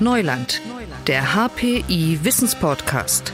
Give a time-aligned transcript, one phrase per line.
[0.00, 0.60] Neuland,
[1.06, 3.32] der HPI Wissenspodcast.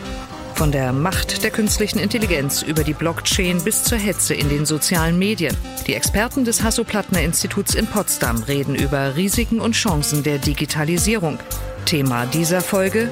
[0.54, 5.18] Von der Macht der künstlichen Intelligenz über die Blockchain bis zur Hetze in den sozialen
[5.18, 5.56] Medien.
[5.86, 11.38] Die Experten des Hasso-Plattner-Instituts in Potsdam reden über Risiken und Chancen der Digitalisierung.
[11.86, 13.10] Thema dieser Folge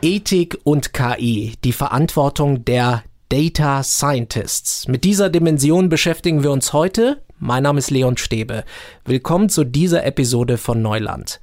[0.00, 4.86] Ethik und KI, die Verantwortung der Data Scientists.
[4.86, 7.24] Mit dieser Dimension beschäftigen wir uns heute.
[7.40, 8.64] Mein Name ist Leon Stäbe.
[9.04, 11.40] Willkommen zu dieser Episode von Neuland.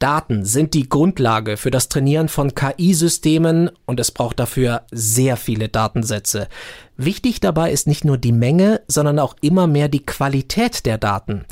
[0.00, 5.68] Daten sind die Grundlage für das Trainieren von KI-Systemen und es braucht dafür sehr viele
[5.68, 6.48] Datensätze.
[6.96, 11.44] Wichtig dabei ist nicht nur die Menge, sondern auch immer mehr die Qualität der Daten.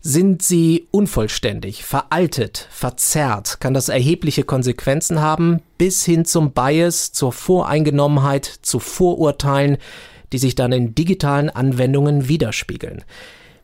[0.00, 7.32] Sind sie unvollständig, veraltet, verzerrt, kann das erhebliche Konsequenzen haben, bis hin zum Bias, zur
[7.32, 9.76] Voreingenommenheit, zu Vorurteilen,
[10.32, 13.04] die sich dann in digitalen Anwendungen widerspiegeln.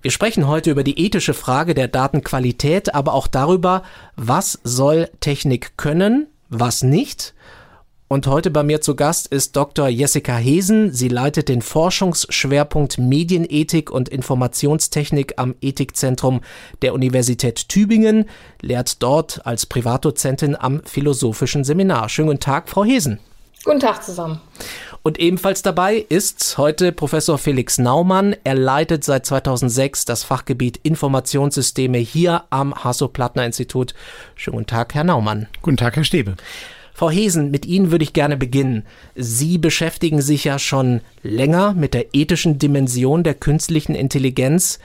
[0.00, 3.82] Wir sprechen heute über die ethische Frage der Datenqualität, aber auch darüber,
[4.14, 7.34] was soll Technik können, was nicht.
[8.06, 9.88] Und heute bei mir zu Gast ist Dr.
[9.88, 10.92] Jessica Hesen.
[10.94, 16.42] Sie leitet den Forschungsschwerpunkt Medienethik und Informationstechnik am Ethikzentrum
[16.80, 18.26] der Universität Tübingen,
[18.62, 22.08] lehrt dort als Privatdozentin am Philosophischen Seminar.
[22.08, 23.18] Schönen guten Tag, Frau Hesen.
[23.64, 24.40] Guten Tag zusammen.
[25.02, 28.36] Und ebenfalls dabei ist heute Professor Felix Naumann.
[28.44, 33.94] Er leitet seit 2006 das Fachgebiet Informationssysteme hier am Hasso-Plattner-Institut.
[34.34, 35.46] Schönen guten Tag, Herr Naumann.
[35.62, 36.36] Guten Tag, Herr Stäbe.
[36.98, 38.84] Frau Hesen, mit Ihnen würde ich gerne beginnen.
[39.14, 44.80] Sie beschäftigen sich ja schon länger mit der ethischen Dimension der künstlichen Intelligenz.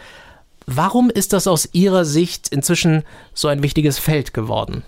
[0.67, 3.02] Warum ist das aus Ihrer Sicht inzwischen
[3.33, 4.83] so ein wichtiges Feld geworden?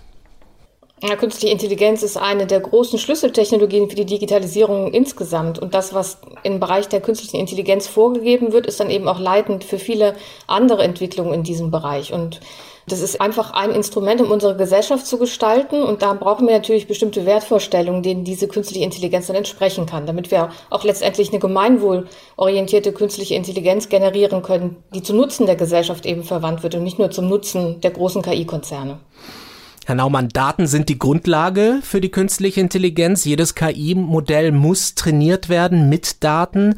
[1.18, 5.58] Künstliche Intelligenz ist eine der großen Schlüsseltechnologien für die Digitalisierung insgesamt.
[5.58, 9.62] Und das, was im Bereich der künstlichen Intelligenz vorgegeben wird, ist dann eben auch leitend
[9.62, 10.14] für viele
[10.46, 12.14] andere Entwicklungen in diesem Bereich.
[12.14, 12.40] Und
[12.88, 15.82] das ist einfach ein Instrument, um unsere Gesellschaft zu gestalten.
[15.82, 20.30] Und da brauchen wir natürlich bestimmte Wertvorstellungen, denen diese künstliche Intelligenz dann entsprechen kann, damit
[20.30, 26.24] wir auch letztendlich eine gemeinwohlorientierte künstliche Intelligenz generieren können, die zu Nutzen der Gesellschaft eben
[26.24, 28.98] verwandt wird und nicht nur zum Nutzen der großen KI-Konzerne.
[29.86, 33.24] Herr Naumann, Daten sind die Grundlage für die künstliche Intelligenz.
[33.24, 36.74] Jedes KI-Modell muss trainiert werden mit Daten.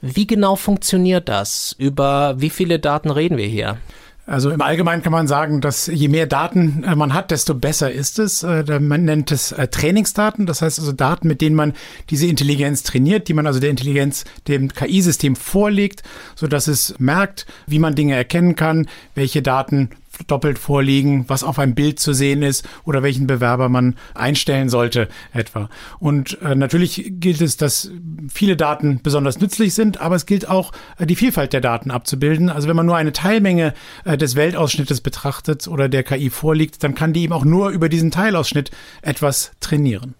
[0.00, 1.74] Wie genau funktioniert das?
[1.76, 3.78] Über wie viele Daten reden wir hier?
[4.26, 7.90] Also im Allgemeinen kann man sagen, dass je mehr Daten äh, man hat, desto besser
[7.90, 8.44] ist es.
[8.44, 11.72] Äh, man nennt es äh, Trainingsdaten, das heißt also Daten, mit denen man
[12.08, 16.04] diese Intelligenz trainiert, die man also der Intelligenz, dem KI-System vorlegt,
[16.36, 18.86] so dass es merkt, wie man Dinge erkennen kann,
[19.16, 19.90] welche Daten
[20.26, 25.08] doppelt vorliegen, was auf einem Bild zu sehen ist oder welchen Bewerber man einstellen sollte
[25.32, 25.68] etwa.
[25.98, 27.90] Und äh, natürlich gilt es, dass
[28.32, 32.48] viele Daten besonders nützlich sind, aber es gilt auch, äh, die Vielfalt der Daten abzubilden.
[32.48, 33.74] Also wenn man nur eine Teilmenge
[34.04, 37.88] äh, des Weltausschnittes betrachtet oder der KI vorliegt, dann kann die eben auch nur über
[37.88, 38.70] diesen Teilausschnitt
[39.02, 40.14] etwas trainieren.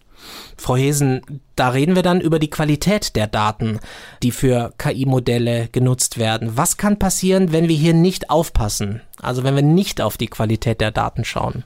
[0.56, 1.22] Frau Hesen,
[1.56, 3.80] da reden wir dann über die Qualität der Daten,
[4.22, 6.56] die für KI-Modelle genutzt werden.
[6.56, 9.00] Was kann passieren, wenn wir hier nicht aufpassen?
[9.20, 11.64] Also wenn wir nicht auf die Qualität der Daten schauen?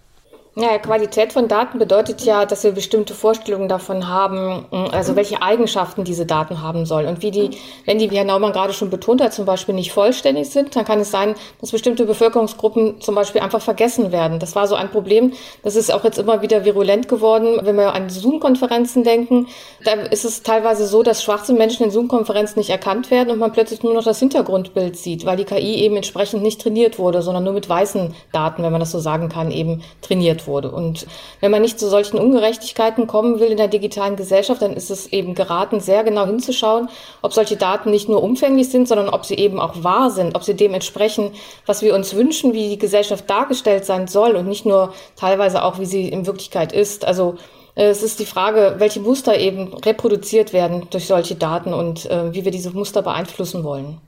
[0.60, 6.02] Ja, Qualität von Daten bedeutet ja, dass wir bestimmte Vorstellungen davon haben, also welche Eigenschaften
[6.02, 7.06] diese Daten haben sollen.
[7.06, 7.50] Und wie die,
[7.84, 10.84] wenn die, wie Herr Naumann gerade schon betont hat, zum Beispiel nicht vollständig sind, dann
[10.84, 14.40] kann es sein, dass bestimmte Bevölkerungsgruppen zum Beispiel einfach vergessen werden.
[14.40, 15.32] Das war so ein Problem.
[15.62, 17.60] Das ist auch jetzt immer wieder virulent geworden.
[17.62, 19.46] Wenn wir an Zoom-Konferenzen denken,
[19.84, 23.52] da ist es teilweise so, dass schwarze Menschen in Zoom-Konferenzen nicht erkannt werden und man
[23.52, 27.44] plötzlich nur noch das Hintergrundbild sieht, weil die KI eben entsprechend nicht trainiert wurde, sondern
[27.44, 30.72] nur mit weißen Daten, wenn man das so sagen kann, eben trainiert wurde wurde.
[30.72, 31.06] Und
[31.40, 35.06] wenn man nicht zu solchen Ungerechtigkeiten kommen will in der digitalen Gesellschaft, dann ist es
[35.12, 36.88] eben geraten, sehr genau hinzuschauen,
[37.22, 40.42] ob solche Daten nicht nur umfänglich sind, sondern ob sie eben auch wahr sind, ob
[40.42, 41.32] sie dem entsprechen,
[41.66, 45.78] was wir uns wünschen, wie die Gesellschaft dargestellt sein soll und nicht nur teilweise auch,
[45.78, 47.04] wie sie in Wirklichkeit ist.
[47.04, 47.36] Also
[47.78, 52.34] äh, es ist die Frage, welche Muster eben reproduziert werden durch solche Daten und äh,
[52.34, 54.00] wie wir diese Muster beeinflussen wollen.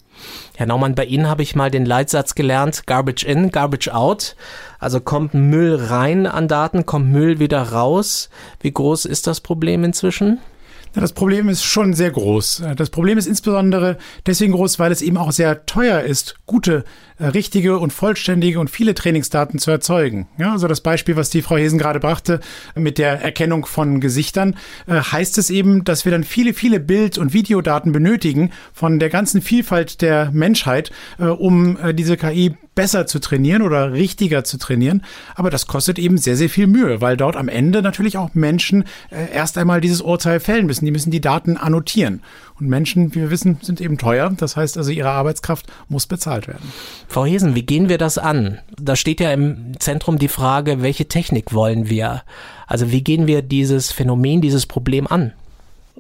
[0.57, 4.37] Herr Naumann, bei Ihnen habe ich mal den Leitsatz gelernt, Garbage in, Garbage out.
[4.79, 8.29] Also kommt Müll rein an Daten, kommt Müll wieder raus.
[8.61, 10.39] Wie groß ist das Problem inzwischen?
[10.93, 12.65] Das Problem ist schon sehr groß.
[12.75, 13.97] Das Problem ist insbesondere
[14.27, 16.85] deswegen groß, weil es eben auch sehr teuer ist, gute,
[17.19, 20.29] äh, richtige und vollständige und viele Trainingsdaten zu erzeugen.
[20.37, 22.41] Ja, also das Beispiel, was die Frau Hesen gerade brachte
[22.75, 24.57] mit der Erkennung von Gesichtern,
[24.89, 29.11] äh, heißt es eben, dass wir dann viele, viele Bild- und Videodaten benötigen von der
[29.11, 35.03] ganzen Vielfalt der Menschheit, äh, um diese KI besser zu trainieren oder richtiger zu trainieren.
[35.35, 38.85] Aber das kostet eben sehr, sehr viel Mühe, weil dort am Ende natürlich auch Menschen
[39.11, 40.87] äh, erst einmal dieses Urteil fällen müssen.
[40.87, 42.23] Die müssen die Daten annotieren.
[42.59, 44.33] Und Menschen, wie wir wissen, sind eben teuer.
[44.35, 46.73] Das heißt also, ihre Arbeitskraft muss bezahlt werden.
[47.07, 48.61] Frau Hesen, wie gehen wir das an?
[48.81, 52.23] Da steht ja im Zentrum die Frage, welche Technik wollen wir?
[52.67, 55.35] Also wie gehen wir dieses Phänomen, dieses Problem an?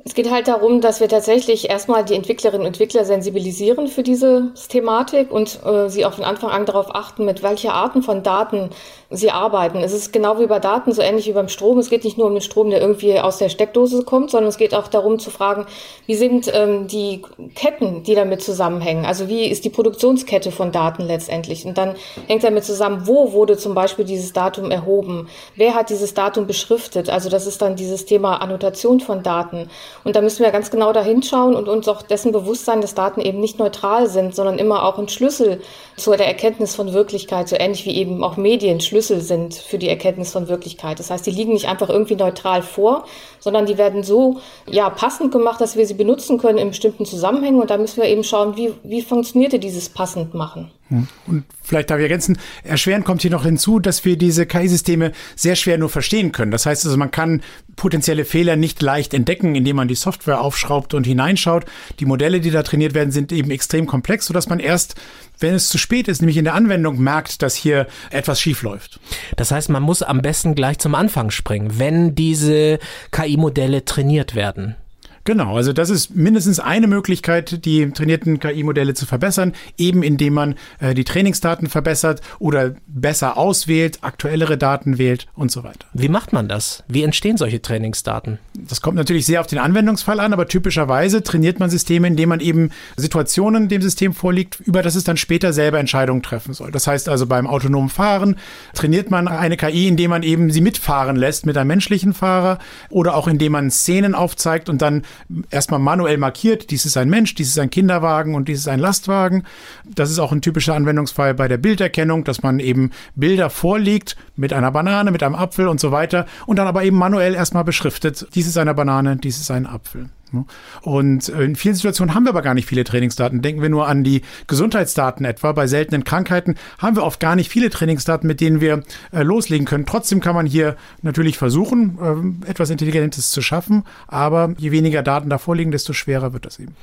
[0.04, 4.52] Es geht halt darum, dass wir tatsächlich erstmal die Entwicklerinnen und Entwickler sensibilisieren für diese
[4.68, 8.70] Thematik und äh, sie auch von Anfang an darauf achten, mit welcher Arten von Daten
[9.12, 9.78] sie arbeiten.
[9.78, 11.78] Es ist genau wie bei Daten, so ähnlich wie beim Strom.
[11.78, 14.56] Es geht nicht nur um den Strom, der irgendwie aus der Steckdose kommt, sondern es
[14.56, 15.66] geht auch darum zu fragen,
[16.06, 17.22] wie sind ähm, die
[17.56, 19.04] Ketten, die damit zusammenhängen?
[19.04, 21.66] Also wie ist die Produktionskette von Daten letztendlich?
[21.66, 21.96] Und dann
[22.28, 25.28] hängt damit zusammen, wo wurde zum Beispiel dieses Datum erhoben?
[25.56, 27.10] Wer hat dieses Datum beschriftet?
[27.10, 29.70] Also das ist dann dieses Thema Annotation von Daten.
[30.04, 32.94] Und da müssen wir ganz genau dahin schauen und uns auch dessen bewusst sein, dass
[32.94, 35.60] Daten eben nicht neutral sind, sondern immer auch ein Schlüssel
[35.96, 39.88] zu der Erkenntnis von Wirklichkeit, so ähnlich wie eben auch Medien Schlüssel sind für die
[39.88, 40.98] Erkenntnis von Wirklichkeit.
[40.98, 43.04] Das heißt, die liegen nicht einfach irgendwie neutral vor,
[43.38, 47.60] sondern die werden so ja passend gemacht, dass wir sie benutzen können in bestimmten Zusammenhängen.
[47.60, 50.70] Und da müssen wir eben schauen, wie, wie funktionierte dieses passend machen.
[50.90, 55.54] Und vielleicht darf ich ergänzen, erschwerend kommt hier noch hinzu, dass wir diese KI-Systeme sehr
[55.54, 56.50] schwer nur verstehen können.
[56.50, 57.42] Das heißt also, man kann
[57.76, 61.64] potenzielle Fehler nicht leicht entdecken, indem man die Software aufschraubt und hineinschaut.
[62.00, 64.96] Die Modelle, die da trainiert werden, sind eben extrem komplex, sodass man erst,
[65.38, 68.98] wenn es zu spät ist, nämlich in der Anwendung merkt, dass hier etwas schief läuft.
[69.36, 72.80] Das heißt, man muss am besten gleich zum Anfang springen, wenn diese
[73.12, 74.74] KI-Modelle trainiert werden.
[75.24, 80.54] Genau, also das ist mindestens eine Möglichkeit, die trainierten KI-Modelle zu verbessern, eben indem man
[80.78, 85.86] äh, die Trainingsdaten verbessert oder besser auswählt, aktuellere Daten wählt und so weiter.
[85.92, 86.84] Wie macht man das?
[86.88, 88.38] Wie entstehen solche Trainingsdaten?
[88.54, 92.40] Das kommt natürlich sehr auf den Anwendungsfall an, aber typischerweise trainiert man Systeme, indem man
[92.40, 96.70] eben Situationen dem System vorliegt, über das es dann später selber Entscheidungen treffen soll.
[96.70, 98.36] Das heißt also beim autonomen Fahren
[98.74, 102.58] trainiert man eine KI, indem man eben sie mitfahren lässt mit einem menschlichen Fahrer
[102.88, 105.02] oder auch indem man Szenen aufzeigt und dann
[105.50, 108.80] erstmal manuell markiert, dies ist ein Mensch, dies ist ein Kinderwagen und dies ist ein
[108.80, 109.44] Lastwagen.
[109.84, 114.52] Das ist auch ein typischer Anwendungsfall bei der Bilderkennung, dass man eben Bilder vorlegt mit
[114.52, 118.26] einer Banane, mit einem Apfel und so weiter und dann aber eben manuell erstmal beschriftet,
[118.34, 120.10] dies ist eine Banane, dies ist ein Apfel.
[120.32, 120.44] Ne?
[120.82, 123.42] Und äh, in vielen Situationen haben wir aber gar nicht viele Trainingsdaten.
[123.42, 125.52] Denken wir nur an die Gesundheitsdaten etwa.
[125.52, 128.82] Bei seltenen Krankheiten haben wir oft gar nicht viele Trainingsdaten, mit denen wir
[129.12, 129.86] äh, loslegen können.
[129.86, 133.84] Trotzdem kann man hier natürlich versuchen, äh, etwas Intelligentes zu schaffen.
[134.06, 136.74] Aber je weniger Daten da vorliegen, desto schwerer wird das eben.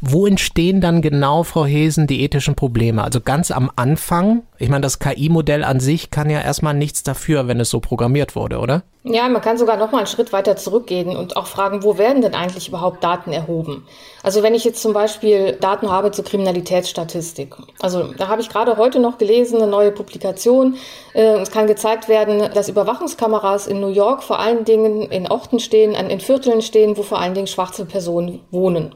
[0.00, 3.02] Wo entstehen dann genau, Frau Hesen, die ethischen Probleme?
[3.02, 4.42] Also ganz am Anfang.
[4.58, 8.36] Ich meine, das KI-Modell an sich kann ja erstmal nichts dafür, wenn es so programmiert
[8.36, 8.82] wurde, oder?
[9.02, 12.20] Ja, man kann sogar noch mal einen Schritt weiter zurückgehen und auch fragen, wo werden
[12.20, 13.86] denn eigentlich überhaupt Daten erhoben?
[14.22, 17.56] Also wenn ich jetzt zum Beispiel Daten habe zur Kriminalitätsstatistik.
[17.80, 20.76] Also da habe ich gerade heute noch gelesen, eine neue Publikation.
[21.14, 25.60] Äh, es kann gezeigt werden, dass Überwachungskameras in New York vor allen Dingen in Orten
[25.60, 28.94] stehen, in Vierteln stehen, wo vor allen Dingen schwarze Personen wohnen.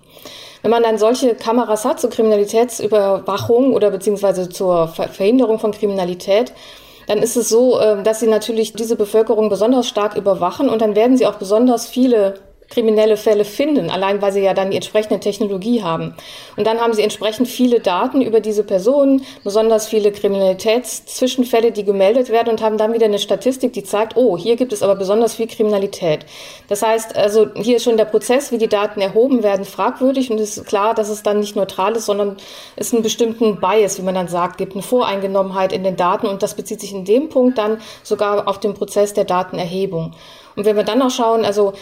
[0.61, 6.53] Wenn man dann solche Kameras hat zur Kriminalitätsüberwachung oder beziehungsweise zur Verhinderung von Kriminalität,
[7.06, 10.95] dann ist es so, ähm, dass sie natürlich diese Bevölkerung besonders stark überwachen und dann
[10.95, 12.35] werden sie auch besonders viele
[12.75, 16.15] kriminelle Fälle finden, allein weil sie ja dann die entsprechende Technologie haben.
[16.56, 22.31] Und dann haben sie entsprechend viele Daten über diese Personen, besonders viele Kriminalitätszwischenfälle, die gemeldet
[22.31, 25.35] werden und haben dann wieder eine Statistik, die zeigt, oh, hier gibt es aber besonders
[25.35, 26.26] viel Kriminalität.
[26.69, 30.41] Das heißt, also hier ist schon der Prozess, wie die Daten erhoben werden, fragwürdig und
[30.41, 32.37] es ist klar, dass es dann nicht neutral ist, sondern
[32.77, 36.43] es einen bestimmten Bias, wie man dann sagt, gibt, eine Voreingenommenheit in den Daten und
[36.43, 40.12] das bezieht sich in dem Punkt dann sogar auf den Prozess der Datenerhebung.
[40.56, 41.72] Und wenn wir dann noch schauen, also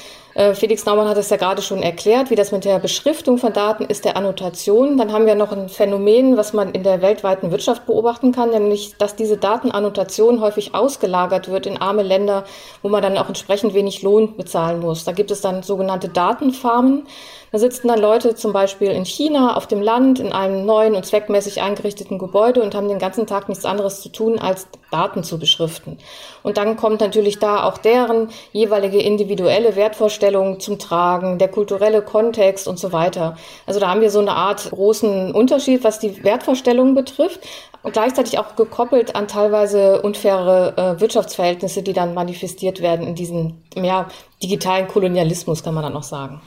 [0.54, 3.84] Felix Naumann hat es ja gerade schon erklärt, wie das mit der Beschriftung von Daten
[3.84, 4.96] ist, der Annotation.
[4.96, 8.96] Dann haben wir noch ein Phänomen, was man in der weltweiten Wirtschaft beobachten kann, nämlich,
[8.96, 12.44] dass diese Datenannotation häufig ausgelagert wird in arme Länder,
[12.80, 15.04] wo man dann auch entsprechend wenig Lohn bezahlen muss.
[15.04, 17.06] Da gibt es dann sogenannte Datenfarmen.
[17.50, 21.04] Da sitzen dann Leute zum Beispiel in China auf dem Land in einem neuen und
[21.04, 25.38] zweckmäßig eingerichteten Gebäude und haben den ganzen Tag nichts anderes zu tun, als Daten zu
[25.38, 25.98] beschriften.
[26.42, 30.21] Und dann kommt natürlich da auch deren jeweilige individuelle Wertvorstellung
[30.58, 33.36] zum Tragen, der kulturelle Kontext und so weiter.
[33.66, 37.40] Also da haben wir so eine Art großen Unterschied, was die Wertvorstellung betrifft
[37.82, 43.62] und gleichzeitig auch gekoppelt an teilweise unfaire äh, Wirtschaftsverhältnisse, die dann manifestiert werden in diesem
[43.74, 44.08] ja,
[44.42, 46.40] digitalen Kolonialismus, kann man dann noch sagen.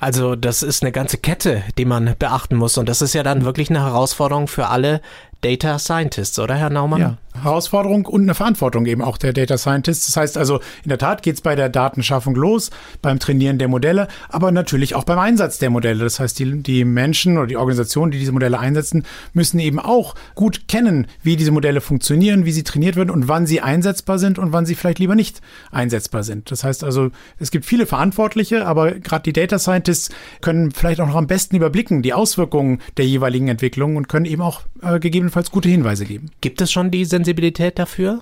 [0.00, 2.78] Also das ist eine ganze Kette, die man beachten muss.
[2.78, 5.02] Und das ist ja dann wirklich eine Herausforderung für alle
[5.40, 7.00] Data Scientists, oder Herr Naumann?
[7.00, 10.06] Ja, Herausforderung und eine Verantwortung eben auch der Data Scientists.
[10.06, 12.70] Das heißt also, in der Tat geht es bei der Datenschaffung los,
[13.02, 16.04] beim Trainieren der Modelle, aber natürlich auch beim Einsatz der Modelle.
[16.04, 20.14] Das heißt, die, die Menschen oder die Organisationen, die diese Modelle einsetzen, müssen eben auch
[20.34, 24.38] gut kennen, wie diese Modelle funktionieren, wie sie trainiert werden und wann sie einsetzbar sind
[24.38, 26.50] und wann sie vielleicht lieber nicht einsetzbar sind.
[26.50, 31.06] Das heißt also, es gibt viele Verantwortliche, aber gerade die Data Scientists können vielleicht auch
[31.06, 35.29] noch am besten überblicken die Auswirkungen der jeweiligen Entwicklungen und können eben auch äh, gegebenenfalls
[35.50, 36.30] gute Hinweise geben.
[36.40, 38.20] Gibt es schon die Sensibilität dafür?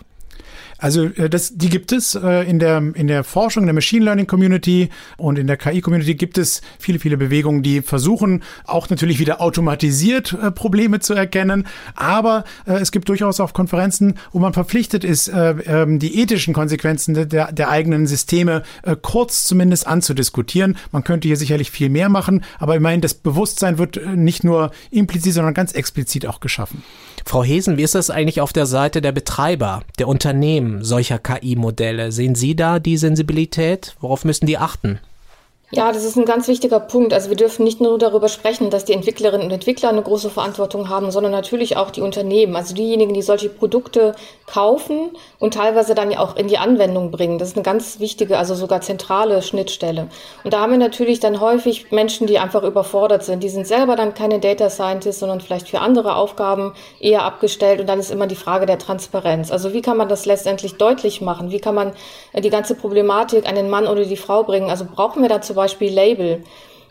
[0.78, 4.04] Also äh, das, die gibt es äh, in der in der Forschung, in der Machine
[4.04, 8.88] Learning Community und in der KI Community gibt es viele viele Bewegungen, die versuchen auch
[8.88, 11.66] natürlich wieder automatisiert äh, Probleme zu erkennen.
[11.94, 17.28] Aber es gibt durchaus auch Konferenzen, wo man verpflichtet ist, äh, äh, die ethischen Konsequenzen
[17.28, 18.62] der der eigenen Systeme
[19.02, 20.76] kurz zumindest anzudiskutieren.
[20.92, 25.34] Man könnte hier sicherlich viel mehr machen, aber immerhin das Bewusstsein wird nicht nur implizit,
[25.34, 26.82] sondern ganz explizit auch geschaffen.
[27.24, 32.12] Frau Hesen, wie ist das eigentlich auf der Seite der Betreiber, der Unternehmen solcher KI-Modelle?
[32.12, 33.96] Sehen Sie da die Sensibilität?
[34.00, 34.98] Worauf müssen die achten?
[35.70, 37.12] Ja, das ist ein ganz wichtiger Punkt.
[37.12, 40.88] Also wir dürfen nicht nur darüber sprechen, dass die Entwicklerinnen und Entwickler eine große Verantwortung
[40.88, 44.14] haben, sondern natürlich auch die Unternehmen, also diejenigen, die solche Produkte
[44.46, 47.38] kaufen und teilweise dann ja auch in die Anwendung bringen.
[47.38, 50.08] Das ist eine ganz wichtige, also sogar zentrale Schnittstelle.
[50.42, 53.42] Und da haben wir natürlich dann häufig Menschen, die einfach überfordert sind.
[53.42, 57.78] Die sind selber dann keine Data Scientists, sondern vielleicht für andere Aufgaben eher abgestellt.
[57.78, 59.52] Und dann ist immer die Frage der Transparenz.
[59.52, 61.50] Also wie kann man das letztendlich deutlich machen?
[61.50, 61.92] Wie kann man
[62.34, 64.70] die ganze Problematik an den Mann oder die Frau bringen?
[64.70, 66.42] Also brauchen wir dazu Beispiel Label.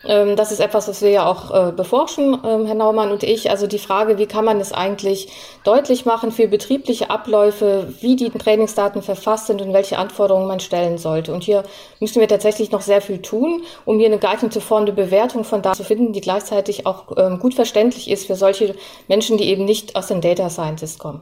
[0.04, 3.50] Ähm, das ist etwas, was wir ja auch äh, beforschen, ähm, Herr Naumann und ich.
[3.50, 5.28] Also die Frage, wie kann man es eigentlich
[5.64, 10.98] deutlich machen für betriebliche Abläufe, wie die Trainingsdaten verfasst sind und welche Anforderungen man stellen
[10.98, 11.32] sollte.
[11.32, 11.64] Und hier
[12.00, 15.62] müssen wir tatsächlich noch sehr viel tun, um hier eine geeignete Form der Bewertung von
[15.62, 18.74] Daten zu finden, die gleichzeitig auch ähm, gut verständlich ist für solche
[19.08, 21.20] Menschen, die eben nicht aus den Data Scientists kommen.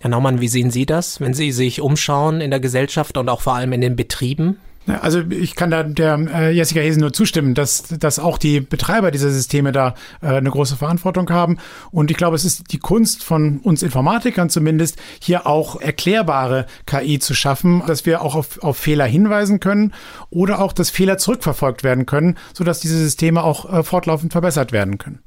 [0.00, 3.40] Herr Naumann, wie sehen Sie das, wenn Sie sich umschauen in der Gesellschaft und auch
[3.40, 4.58] vor allem in den Betrieben?
[4.86, 9.12] Also ich kann da der äh, Jessica Hesen nur zustimmen, dass, dass auch die Betreiber
[9.12, 11.58] dieser Systeme da äh, eine große Verantwortung haben.
[11.92, 17.20] Und ich glaube, es ist die Kunst von uns Informatikern zumindest, hier auch erklärbare KI
[17.20, 19.92] zu schaffen, dass wir auch auf, auf Fehler hinweisen können
[20.30, 24.98] oder auch, dass Fehler zurückverfolgt werden können, sodass diese Systeme auch äh, fortlaufend verbessert werden
[24.98, 25.20] können.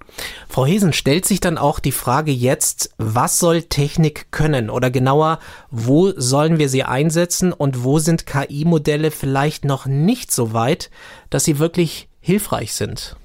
[0.50, 4.70] Frau Hesen, stellt sich dann auch die Frage jetzt, was soll Technik können?
[4.70, 5.40] Oder genauer,
[5.72, 10.90] wo sollen wir sie einsetzen und wo sind KI-Modelle vielleicht vielleicht noch nicht so weit,
[11.30, 13.16] dass sie wirklich hilfreich sind?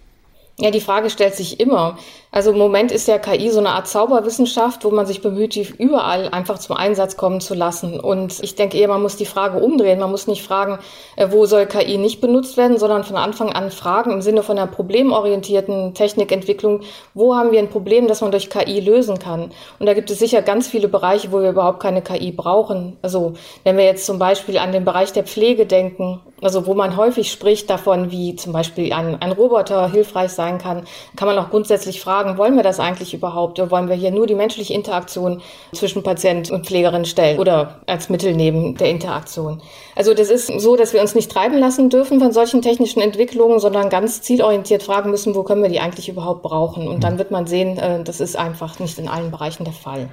[0.59, 1.99] Ja, die Frage stellt sich immer.
[2.33, 5.67] Also im Moment ist ja KI so eine Art Zauberwissenschaft, wo man sich bemüht, die
[5.79, 7.99] überall einfach zum Einsatz kommen zu lassen.
[7.99, 9.99] Und ich denke eher, man muss die Frage umdrehen.
[9.99, 10.79] Man muss nicht fragen,
[11.17, 14.57] äh, wo soll KI nicht benutzt werden, sondern von Anfang an fragen im Sinne von
[14.57, 16.83] einer problemorientierten Technikentwicklung,
[17.15, 19.51] wo haben wir ein Problem, das man durch KI lösen kann.
[19.81, 22.97] Und da gibt es sicher ganz viele Bereiche, wo wir überhaupt keine KI brauchen.
[23.03, 23.33] Also
[23.65, 27.31] wenn wir jetzt zum Beispiel an den Bereich der Pflege denken, also wo man häufig
[27.31, 30.85] spricht davon, wie zum Beispiel ein, ein Roboter hilfreich sein kann,
[31.17, 33.59] kann man auch grundsätzlich fragen, fragen, wollen wir das eigentlich überhaupt?
[33.59, 35.41] Oder wollen wir hier nur die menschliche Interaktion
[35.73, 39.63] zwischen Patient und Pflegerin stellen oder als Mittel neben der Interaktion?
[39.97, 43.61] Also das ist so, dass wir uns nicht treiben lassen dürfen von solchen technischen Entwicklungen,
[43.61, 46.89] sondern ganz zielorientiert fragen müssen, wo können wir die eigentlich überhaupt brauchen?
[46.89, 50.09] Und dann wird man sehen, äh, das ist einfach nicht in allen Bereichen der Fall.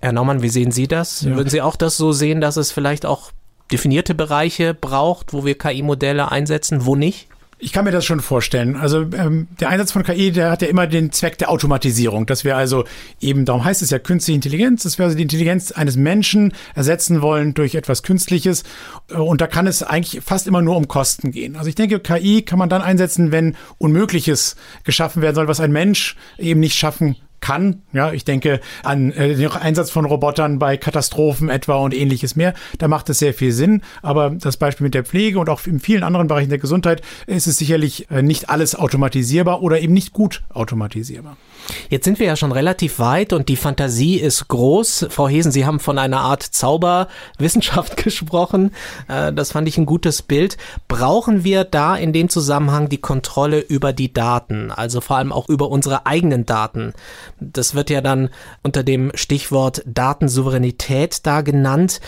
[0.00, 1.22] Herr Naumann, wie sehen Sie das?
[1.22, 1.36] Ja.
[1.36, 3.30] Würden Sie auch das so sehen, dass es vielleicht auch
[3.70, 7.28] definierte Bereiche braucht, wo wir KI-Modelle einsetzen, wo nicht?
[7.64, 8.74] Ich kann mir das schon vorstellen.
[8.74, 12.42] Also ähm, der Einsatz von KI, der hat ja immer den Zweck der Automatisierung, dass
[12.42, 12.86] wir also
[13.20, 17.22] eben, darum heißt es ja künstliche Intelligenz, dass wir also die Intelligenz eines Menschen ersetzen
[17.22, 18.64] wollen durch etwas Künstliches.
[19.10, 21.54] Äh, und da kann es eigentlich fast immer nur um Kosten gehen.
[21.54, 25.70] Also ich denke, KI kann man dann einsetzen, wenn Unmögliches geschaffen werden soll, was ein
[25.70, 27.82] Mensch eben nicht schaffen kann.
[27.92, 32.54] Ja, ich denke an äh, den Einsatz von Robotern bei Katastrophen etwa und ähnliches mehr.
[32.78, 33.82] Da macht es sehr viel Sinn.
[34.00, 37.46] Aber das Beispiel mit der Pflege und auch in vielen anderen Bereichen der Gesundheit ist
[37.46, 41.36] es sicherlich äh, nicht alles automatisierbar oder eben nicht gut automatisierbar.
[41.88, 45.06] Jetzt sind wir ja schon relativ weit und die Fantasie ist groß.
[45.10, 48.72] Frau Hesen, Sie haben von einer Art Zauberwissenschaft gesprochen.
[49.08, 50.56] Äh, das fand ich ein gutes Bild.
[50.88, 55.48] Brauchen wir da in dem Zusammenhang die Kontrolle über die Daten, also vor allem auch
[55.48, 56.92] über unsere eigenen Daten?
[57.40, 58.30] Das wird ja dann
[58.62, 62.00] unter dem Stichwort Datensouveränität da genannt.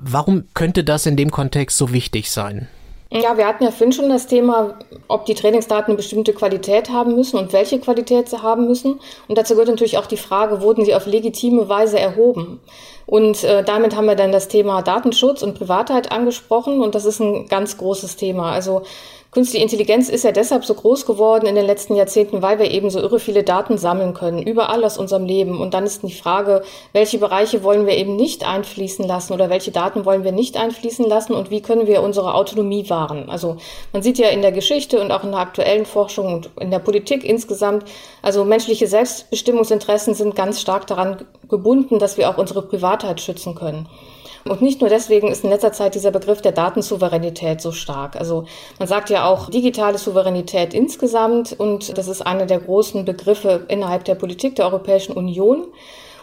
[0.00, 2.68] Warum könnte das in dem Kontext so wichtig sein?
[3.10, 7.14] Ja, wir hatten ja vorhin schon das Thema, ob die Trainingsdaten eine bestimmte Qualität haben
[7.14, 9.00] müssen und welche Qualität sie haben müssen.
[9.28, 12.60] Und dazu gehört natürlich auch die Frage, wurden sie auf legitime Weise erhoben?
[13.06, 17.20] Und äh, damit haben wir dann das Thema Datenschutz und Privatheit angesprochen und das ist
[17.20, 18.52] ein ganz großes Thema.
[18.52, 18.82] Also
[19.38, 22.90] Künstliche Intelligenz ist ja deshalb so groß geworden in den letzten Jahrzehnten, weil wir eben
[22.90, 25.60] so irre viele Daten sammeln können, überall aus unserem Leben.
[25.60, 29.70] Und dann ist die Frage, welche Bereiche wollen wir eben nicht einfließen lassen oder welche
[29.70, 33.30] Daten wollen wir nicht einfließen lassen und wie können wir unsere Autonomie wahren.
[33.30, 33.58] Also
[33.92, 36.80] man sieht ja in der Geschichte und auch in der aktuellen Forschung und in der
[36.80, 37.84] Politik insgesamt,
[38.22, 41.18] also menschliche Selbstbestimmungsinteressen sind ganz stark daran
[41.48, 43.88] gebunden, dass wir auch unsere Privatheit schützen können.
[44.44, 48.16] Und nicht nur deswegen ist in letzter Zeit dieser Begriff der Datensouveränität so stark.
[48.16, 48.44] Also
[48.78, 54.04] man sagt ja auch digitale Souveränität insgesamt und das ist einer der großen Begriffe innerhalb
[54.04, 55.66] der Politik der Europäischen Union.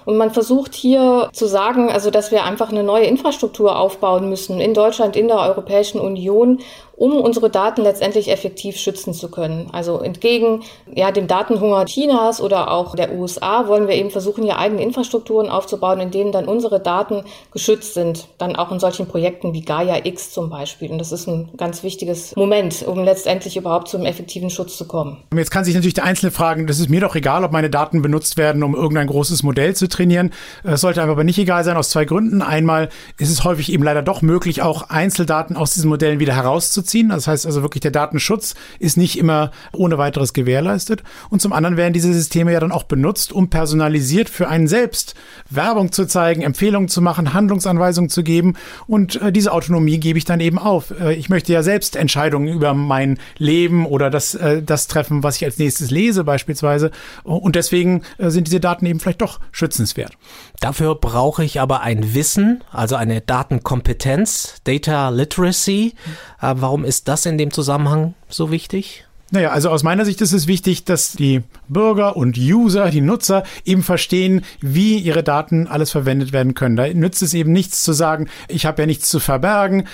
[0.06, 4.62] Und man versucht hier zu sagen, also dass wir einfach eine neue Infrastruktur aufbauen müssen
[4.62, 6.60] in Deutschland, in der Europäischen Union,
[6.98, 9.70] um unsere Daten letztendlich effektiv schützen zu können.
[9.72, 14.58] Also entgegen ja, dem Datenhunger Chinas oder auch der USA wollen wir eben versuchen, hier
[14.58, 18.28] eigene Infrastrukturen aufzubauen, in denen dann unsere Daten geschützt sind.
[18.38, 20.92] Dann auch in solchen Projekten wie Gaia X zum Beispiel.
[20.92, 25.18] Und das ist ein ganz wichtiges Moment, um letztendlich überhaupt zum effektiven Schutz zu kommen.
[25.36, 28.02] Jetzt kann sich natürlich der Einzelne fragen, das ist mir doch egal, ob meine Daten
[28.02, 30.32] benutzt werden, um irgendein großes Modell zu trainieren.
[30.64, 32.42] Es sollte aber nicht egal sein aus zwei Gründen.
[32.42, 36.85] Einmal ist es häufig eben leider doch möglich, auch Einzeldaten aus diesen Modellen wieder herauszuziehen
[36.86, 37.10] ziehen.
[37.10, 41.04] Das heißt also wirklich, der Datenschutz ist nicht immer ohne weiteres gewährleistet.
[41.30, 45.16] Und zum anderen werden diese Systeme ja dann auch benutzt, um personalisiert für einen selbst
[45.50, 48.56] Werbung zu zeigen, Empfehlungen zu machen, Handlungsanweisungen zu geben.
[48.88, 50.92] Und äh, diese Autonomie gebe ich dann eben auf.
[51.00, 55.38] Äh, ich möchte ja selbst Entscheidungen über mein Leben oder das, äh, das treffen, was
[55.38, 56.92] ich als nächstes lese beispielsweise.
[57.24, 60.14] Und deswegen äh, sind diese Daten eben vielleicht doch schützenswert.
[60.60, 65.94] Dafür brauche ich aber ein Wissen, also eine Datenkompetenz, Data Literacy.
[66.42, 69.06] Äh, warum ist das in dem Zusammenhang so wichtig?
[69.36, 73.44] Naja, also aus meiner Sicht ist es wichtig, dass die Bürger und User, die Nutzer
[73.66, 76.78] eben verstehen, wie ihre Daten alles verwendet werden können.
[76.78, 79.90] Da nützt es eben nichts zu sagen, ich habe ja nichts zu verbergen,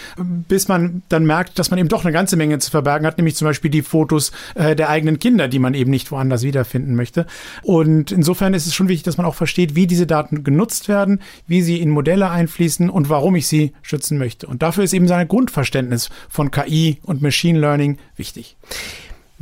[0.48, 3.36] bis man dann merkt, dass man eben doch eine ganze Menge zu verbergen hat, nämlich
[3.36, 7.26] zum Beispiel die Fotos äh, der eigenen Kinder, die man eben nicht woanders wiederfinden möchte.
[7.64, 11.20] Und insofern ist es schon wichtig, dass man auch versteht, wie diese Daten genutzt werden,
[11.48, 14.46] wie sie in Modelle einfließen und warum ich sie schützen möchte.
[14.46, 18.56] Und dafür ist eben sein Grundverständnis von KI und Machine Learning wichtig.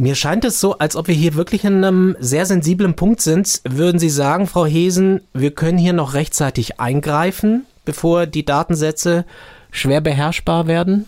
[0.01, 3.59] Mir scheint es so, als ob wir hier wirklich in einem sehr sensiblen Punkt sind.
[3.67, 9.25] Würden Sie sagen, Frau Hesen, wir können hier noch rechtzeitig eingreifen, bevor die Datensätze
[9.71, 11.05] schwer beherrschbar werden?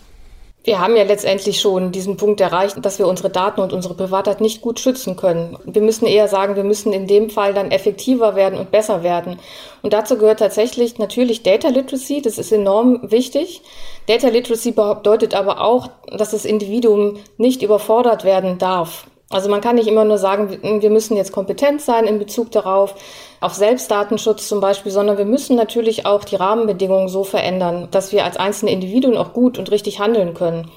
[0.63, 4.41] Wir haben ja letztendlich schon diesen Punkt erreicht, dass wir unsere Daten und unsere Privatheit
[4.41, 5.57] nicht gut schützen können.
[5.65, 9.39] Wir müssen eher sagen, wir müssen in dem Fall dann effektiver werden und besser werden.
[9.81, 13.63] Und dazu gehört tatsächlich natürlich Data Literacy, das ist enorm wichtig.
[14.05, 19.07] Data Literacy bedeutet aber auch, dass das Individuum nicht überfordert werden darf.
[19.31, 22.95] Also man kann nicht immer nur sagen, wir müssen jetzt kompetent sein in Bezug darauf,
[23.39, 28.23] auf Selbstdatenschutz zum Beispiel, sondern wir müssen natürlich auch die Rahmenbedingungen so verändern, dass wir
[28.25, 30.69] als einzelne Individuen auch gut und richtig handeln können.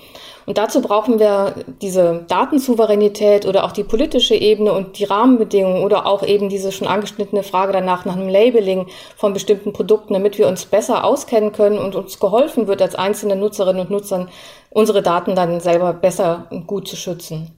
[0.46, 6.06] Und dazu brauchen wir diese Datensouveränität oder auch die politische Ebene und die Rahmenbedingungen oder
[6.06, 8.86] auch eben diese schon angeschnittene Frage danach nach einem Labeling
[9.16, 13.36] von bestimmten Produkten, damit wir uns besser auskennen können und uns geholfen wird, als einzelne
[13.36, 14.28] Nutzerinnen und Nutzern
[14.70, 17.56] unsere Daten dann selber besser und gut zu schützen.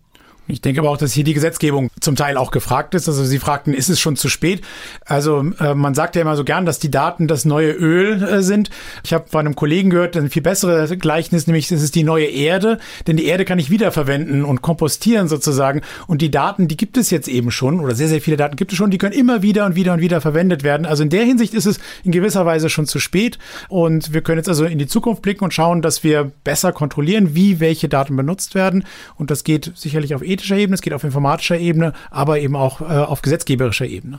[0.49, 3.09] Ich denke aber auch, dass hier die Gesetzgebung zum Teil auch gefragt ist.
[3.09, 4.63] Also Sie fragten, ist es schon zu spät?
[5.05, 8.43] Also äh, man sagt ja immer so gern, dass die Daten das neue Öl äh,
[8.43, 8.71] sind.
[9.05, 12.27] Ich habe von einem Kollegen gehört, ein viel besseres Gleichnis, nämlich es ist die neue
[12.27, 15.83] Erde, denn die Erde kann ich wiederverwenden und kompostieren sozusagen.
[16.07, 18.73] Und die Daten, die gibt es jetzt eben schon oder sehr, sehr viele Daten gibt
[18.73, 20.87] es schon, die können immer wieder und wieder und wieder verwendet werden.
[20.87, 23.39] Also in der Hinsicht ist es in gewisser Weise schon zu spät.
[23.69, 27.35] Und wir können jetzt also in die Zukunft blicken und schauen, dass wir besser kontrollieren,
[27.35, 28.85] wie welche Daten benutzt werden.
[29.17, 32.81] Und das geht sicherlich auf ethischer Ebene, es geht auf informatischer Ebene, aber eben auch
[32.81, 34.19] äh, auf gesetzgeberischer Ebene.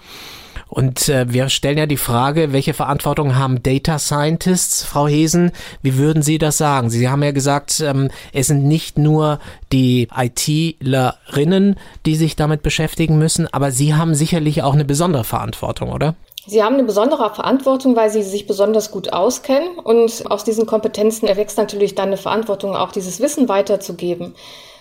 [0.69, 5.51] Und äh, wir stellen ja die Frage, welche Verantwortung haben Data Scientists, Frau Hesen?
[5.81, 6.89] Wie würden Sie das sagen?
[6.89, 9.39] Sie haben ja gesagt, ähm, es sind nicht nur
[9.71, 11.75] die ITlerinnen,
[12.05, 16.15] die sich damit beschäftigen müssen, aber Sie haben sicherlich auch eine besondere Verantwortung, oder?
[16.45, 21.27] Sie haben eine besondere Verantwortung, weil Sie sich besonders gut auskennen und aus diesen Kompetenzen
[21.27, 24.33] erwächst natürlich dann eine Verantwortung, auch dieses Wissen weiterzugeben.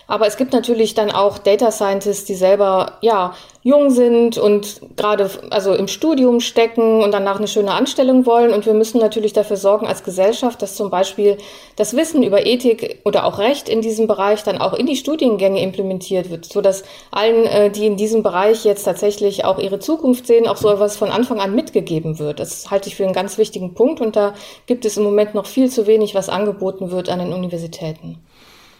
[0.09, 5.29] Aber es gibt natürlich dann auch Data Scientists, die selber ja jung sind und gerade
[5.51, 8.53] also im Studium stecken und danach eine schöne Anstellung wollen.
[8.53, 11.39] Und wir müssen natürlich dafür sorgen als Gesellschaft, dass zum Beispiel
[11.75, 15.61] das Wissen über Ethik oder auch Recht in diesem Bereich dann auch in die Studiengänge
[15.61, 20.29] implementiert wird, so dass allen, äh, die in diesem Bereich jetzt tatsächlich auch ihre Zukunft
[20.29, 22.39] sehen, auch so etwas von Anfang an mitgegeben wird.
[22.39, 24.35] Das halte ich für einen ganz wichtigen Punkt und da
[24.67, 28.21] gibt es im Moment noch viel zu wenig, was angeboten wird an den Universitäten.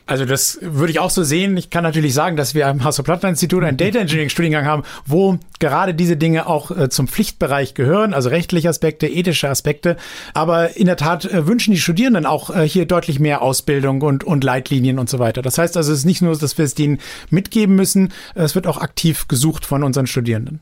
[0.07, 1.57] Also das würde ich auch so sehen.
[1.57, 6.17] Ich kann natürlich sagen, dass wir am Hasso-Plattner-Institut einen Data Engineering-Studiengang haben, wo gerade diese
[6.17, 9.97] Dinge auch äh, zum Pflichtbereich gehören, also rechtliche Aspekte, ethische Aspekte.
[10.33, 14.23] Aber in der Tat äh, wünschen die Studierenden auch äh, hier deutlich mehr Ausbildung und,
[14.23, 15.43] und Leitlinien und so weiter.
[15.43, 16.99] Das heißt also, es ist nicht nur, dass wir es denen
[17.31, 20.61] mitgeben müssen, es wird auch aktiv gesucht von unseren Studierenden.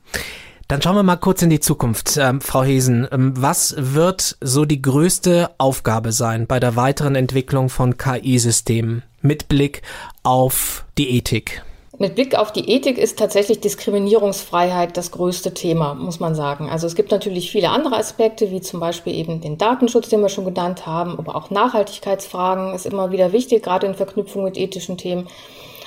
[0.75, 2.17] Dann schauen wir mal kurz in die Zukunft.
[2.17, 7.69] Ähm, Frau Hesen, ähm, was wird so die größte Aufgabe sein bei der weiteren Entwicklung
[7.69, 9.83] von KI-Systemen mit Blick
[10.25, 11.63] auf die Ethik?
[12.01, 16.69] Mit Blick auf die Ethik ist tatsächlich Diskriminierungsfreiheit das größte Thema, muss man sagen.
[16.69, 20.29] Also es gibt natürlich viele andere Aspekte, wie zum Beispiel eben den Datenschutz, den wir
[20.29, 24.99] schon genannt haben, aber auch Nachhaltigkeitsfragen ist immer wieder wichtig, gerade in Verknüpfung mit ethischen
[24.99, 25.29] Themen.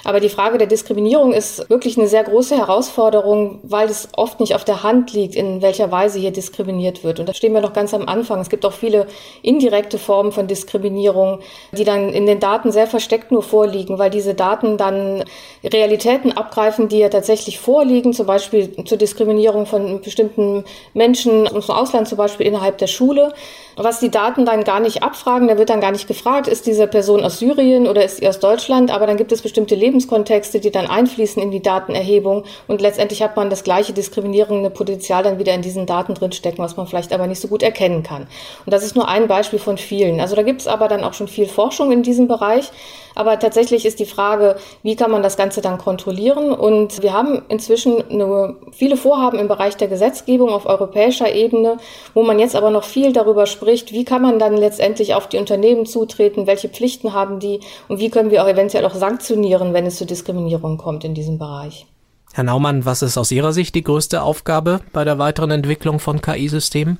[0.07, 4.55] Aber die Frage der Diskriminierung ist wirklich eine sehr große Herausforderung, weil es oft nicht
[4.55, 7.19] auf der Hand liegt, in welcher Weise hier diskriminiert wird.
[7.19, 8.39] Und da stehen wir noch ganz am Anfang.
[8.39, 9.07] Es gibt auch viele
[9.41, 11.39] indirekte Formen von Diskriminierung,
[11.73, 15.25] die dann in den Daten sehr versteckt nur vorliegen, weil diese Daten dann
[15.61, 21.75] Realitäten abgreifen, die ja tatsächlich vorliegen, zum Beispiel zur Diskriminierung von bestimmten Menschen aus dem
[21.75, 23.33] Ausland, zum Beispiel innerhalb der Schule.
[23.75, 26.87] Was die Daten dann gar nicht abfragen, da wird dann gar nicht gefragt, ist diese
[26.87, 30.71] Person aus Syrien oder ist sie aus Deutschland, aber dann gibt es bestimmte Lebenskontexte, die
[30.71, 35.53] dann einfließen in die Datenerhebung und letztendlich hat man das gleiche diskriminierende Potenzial dann wieder
[35.53, 38.27] in diesen Daten drinstecken, was man vielleicht aber nicht so gut erkennen kann.
[38.65, 40.19] Und das ist nur ein Beispiel von vielen.
[40.19, 42.71] Also da gibt es aber dann auch schon viel Forschung in diesem Bereich.
[43.17, 46.51] Aber tatsächlich ist die Frage, wie kann man das Ganze dann kontrollieren?
[46.51, 51.77] Und wir haben inzwischen eine, viele Vorhaben im Bereich der Gesetzgebung auf europäischer Ebene,
[52.13, 55.37] wo man jetzt aber noch viel darüber spricht, wie kann man dann letztendlich auf die
[55.37, 59.87] Unternehmen zutreten, welche Pflichten haben die und wie können wir auch eventuell auch sanktionieren, wenn
[59.87, 61.87] es zu Diskriminierung kommt in diesem Bereich.
[62.33, 66.21] Herr Naumann, was ist aus Ihrer Sicht die größte Aufgabe bei der weiteren Entwicklung von
[66.21, 66.99] KI-Systemen?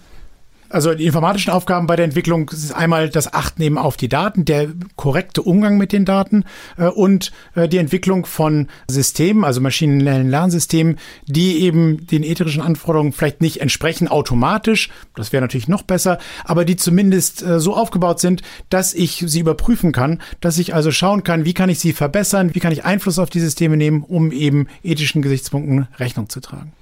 [0.70, 4.68] Also die informatischen Aufgaben bei der Entwicklung ist einmal das Achtnehmen auf die Daten, der
[4.96, 6.44] korrekte Umgang mit den Daten
[6.78, 13.14] äh, und äh, die Entwicklung von Systemen, also maschinellen Lernsystemen, die eben den ethischen Anforderungen
[13.14, 18.20] vielleicht nicht entsprechen automatisch, das wäre natürlich noch besser, aber die zumindest äh, so aufgebaut
[18.20, 21.94] sind, dass ich sie überprüfen kann, dass ich also schauen kann, wie kann ich sie
[21.94, 26.42] verbessern, wie kann ich Einfluss auf die Systeme nehmen, um eben ethischen Gesichtspunkten Rechnung zu
[26.42, 26.74] tragen.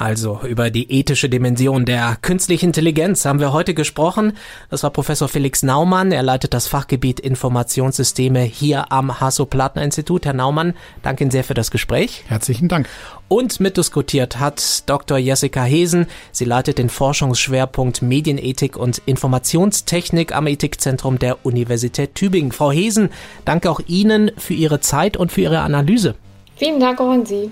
[0.00, 4.32] Also über die ethische Dimension der künstlichen Intelligenz haben wir heute gesprochen.
[4.70, 6.10] Das war Professor Felix Naumann.
[6.10, 10.24] Er leitet das Fachgebiet Informationssysteme hier am Hasso-Plattner-Institut.
[10.24, 12.24] Herr Naumann, danke Ihnen sehr für das Gespräch.
[12.28, 12.88] Herzlichen Dank.
[13.28, 15.18] Und mitdiskutiert hat Dr.
[15.18, 16.06] Jessica Hesen.
[16.32, 22.52] Sie leitet den Forschungsschwerpunkt Medienethik und Informationstechnik am Ethikzentrum der Universität Tübingen.
[22.52, 23.10] Frau Hesen,
[23.44, 26.14] danke auch Ihnen für Ihre Zeit und für Ihre Analyse.
[26.56, 27.50] Vielen Dank auch an Sie.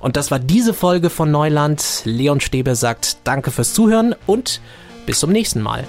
[0.00, 2.02] Und das war diese Folge von Neuland.
[2.04, 4.60] Leon Stäbe sagt Danke fürs Zuhören und
[5.06, 5.84] bis zum nächsten Mal.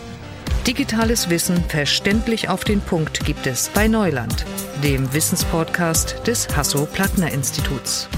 [0.68, 4.46] Digitales Wissen verständlich auf den Punkt gibt es bei Neuland,
[4.84, 8.10] dem Wissenspodcast des Hasso-Plattner-Instituts.